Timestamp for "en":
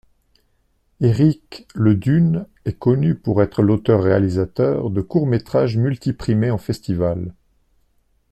6.49-6.57